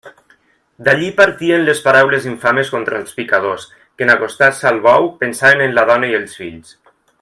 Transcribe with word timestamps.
D'allí 0.85 1.09
partien 1.19 1.65
les 1.67 1.81
paraules 1.89 2.25
infames 2.31 2.73
contra 2.77 2.99
els 3.03 3.13
picadors 3.19 3.69
que 3.83 4.07
en 4.09 4.15
acostar-se 4.17 4.69
al 4.71 4.83
bou 4.89 5.09
pensaven 5.25 5.67
en 5.69 5.81
la 5.81 5.89
dona 5.95 6.13
i 6.15 6.21
els 6.23 6.39
fills. 6.43 6.79